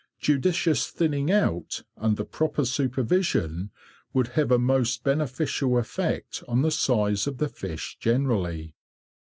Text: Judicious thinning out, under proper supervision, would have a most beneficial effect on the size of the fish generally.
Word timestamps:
Judicious 0.19 0.87
thinning 0.89 1.31
out, 1.31 1.83
under 1.95 2.23
proper 2.23 2.65
supervision, 2.65 3.69
would 4.13 4.29
have 4.29 4.49
a 4.51 4.57
most 4.57 5.03
beneficial 5.03 5.77
effect 5.77 6.43
on 6.47 6.63
the 6.63 6.71
size 6.71 7.27
of 7.27 7.37
the 7.37 7.47
fish 7.49 7.97
generally. 7.99 8.73